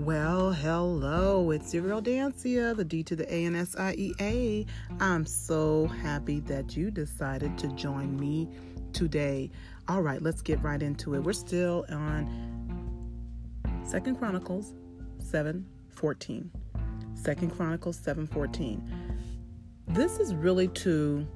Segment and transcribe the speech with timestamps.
[0.00, 4.14] Well, hello, it's your girl Dansiea, the D to the A N S I E
[4.18, 4.66] A.
[4.98, 8.48] I'm so happy that you decided to join me
[8.94, 9.50] today.
[9.88, 11.22] All right, let's get right into it.
[11.22, 12.26] We're still on
[13.84, 14.72] Second Chronicles
[15.18, 16.50] 7 14.
[17.12, 18.90] Second Chronicles 7 14.
[19.86, 21.28] This is really to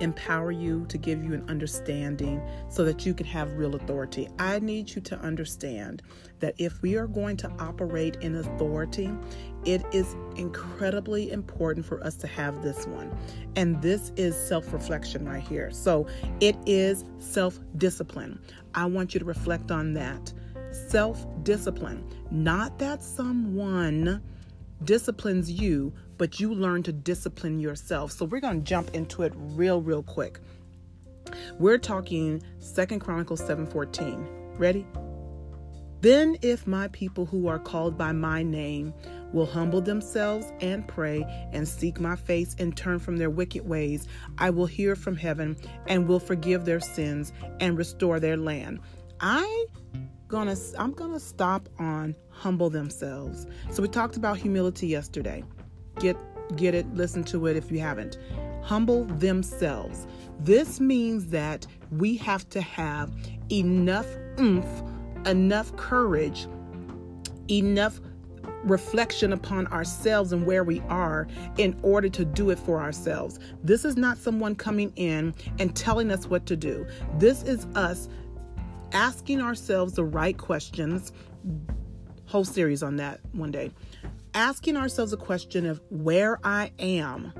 [0.00, 4.28] empower you, to give you an understanding so that you can have real authority.
[4.38, 6.02] I need you to understand
[6.40, 9.10] that if we are going to operate in authority,
[9.64, 13.16] it is incredibly important for us to have this one.
[13.56, 15.70] And this is self reflection right here.
[15.70, 16.06] So
[16.40, 18.40] it is self discipline.
[18.74, 20.32] I want you to reflect on that.
[20.88, 22.04] Self discipline.
[22.30, 24.22] Not that someone
[24.84, 28.12] disciplines you, but you learn to discipline yourself.
[28.12, 30.40] So we're going to jump into it real real quick.
[31.58, 34.26] We're talking Second Chronicles 7:14.
[34.58, 34.86] Ready?
[36.00, 38.92] Then if my people who are called by my name
[39.32, 44.06] will humble themselves and pray and seek my face and turn from their wicked ways,
[44.38, 45.56] I will hear from heaven
[45.88, 48.80] and will forgive their sins and restore their land.
[49.20, 49.66] I
[50.28, 53.46] gonna I'm gonna stop on humble themselves.
[53.70, 55.44] So we talked about humility yesterday.
[55.98, 56.16] Get
[56.56, 58.18] get it, listen to it if you haven't.
[58.62, 60.06] Humble themselves.
[60.40, 63.12] This means that we have to have
[63.50, 64.06] enough
[64.38, 64.82] oomph,
[65.24, 66.46] enough courage,
[67.48, 68.00] enough
[68.64, 73.38] reflection upon ourselves and where we are in order to do it for ourselves.
[73.62, 76.86] This is not someone coming in and telling us what to do.
[77.18, 78.08] This is us
[78.92, 81.12] asking ourselves the right questions.
[82.26, 83.70] Whole series on that one day.
[84.34, 87.32] Asking ourselves a question of where I am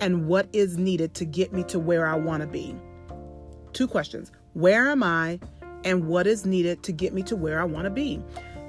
[0.00, 2.74] and what is needed to get me to where I want to be.
[3.72, 5.40] Two questions Where am I
[5.84, 8.22] and what is needed to get me to where I want to be?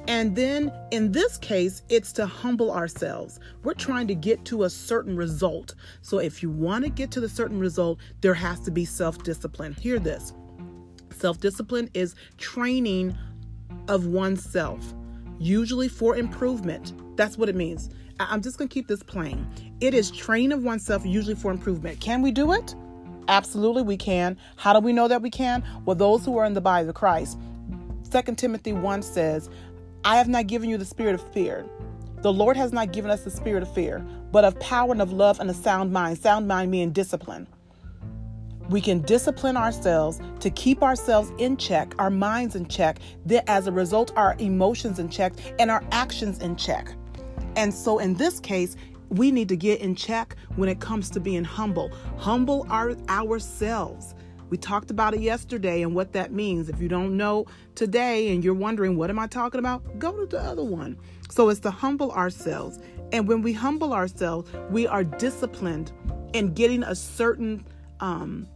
[0.07, 3.39] And then in this case, it's to humble ourselves.
[3.63, 5.75] We're trying to get to a certain result.
[6.01, 9.23] So if you want to get to the certain result, there has to be self
[9.23, 9.73] discipline.
[9.73, 10.33] Hear this
[11.21, 13.15] Self discipline is training
[13.87, 14.95] of oneself,
[15.37, 16.93] usually for improvement.
[17.15, 17.91] That's what it means.
[18.19, 19.45] I'm just going to keep this plain.
[19.81, 21.99] It is training of oneself, usually for improvement.
[21.99, 22.73] Can we do it?
[23.27, 24.35] Absolutely, we can.
[24.55, 25.63] How do we know that we can?
[25.85, 27.37] Well, those who are in the body of Christ.
[28.09, 29.47] 2 Timothy 1 says,
[30.03, 31.67] I have not given you the spirit of fear.
[32.23, 33.99] The Lord has not given us the spirit of fear,
[34.31, 36.17] but of power and of love and a sound mind.
[36.17, 37.47] Sound mind meaning discipline
[38.71, 43.67] we can discipline ourselves to keep ourselves in check, our minds in check, then as
[43.67, 46.93] a result, our emotions in check and our actions in check.
[47.57, 48.77] And so in this case,
[49.09, 51.91] we need to get in check when it comes to being humble.
[52.17, 54.15] Humble our, ourselves.
[54.49, 56.69] We talked about it yesterday and what that means.
[56.69, 59.99] If you don't know today and you're wondering, what am I talking about?
[59.99, 60.97] Go to the other one.
[61.29, 62.79] So it's to humble ourselves.
[63.11, 65.91] And when we humble ourselves, we are disciplined
[66.31, 67.65] in getting a certain
[67.99, 68.47] um,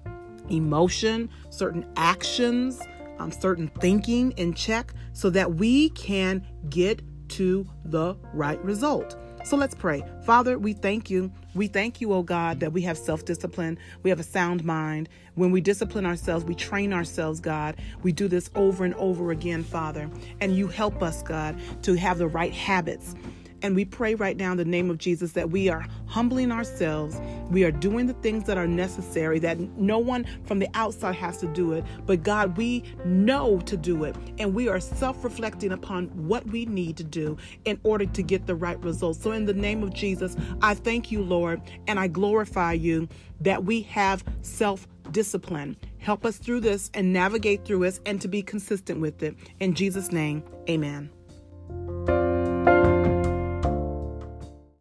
[0.49, 2.79] emotion, certain actions,
[3.19, 9.15] um, certain thinking in check so that we can get to the right result.
[9.45, 10.03] So let's pray.
[10.23, 11.31] Father, we thank you.
[11.53, 13.77] We thank you, oh God, that we have self discipline.
[14.01, 15.07] We have a sound mind.
[15.35, 17.75] When we discipline ourselves, we train ourselves, God.
[18.01, 20.09] We do this over and over again, Father.
[20.41, 23.13] And you help us, God, to have the right habits
[23.65, 27.19] and we pray right now in the name of Jesus that we are humbling ourselves.
[27.49, 31.37] We are doing the things that are necessary, that no one from the outside has
[31.37, 31.83] to do it.
[32.05, 34.15] But God, we know to do it.
[34.37, 38.45] And we are self reflecting upon what we need to do in order to get
[38.45, 39.23] the right results.
[39.23, 43.07] So, in the name of Jesus, I thank you, Lord, and I glorify you
[43.41, 45.75] that we have self discipline.
[45.97, 49.35] Help us through this and navigate through this and to be consistent with it.
[49.59, 51.09] In Jesus' name, amen.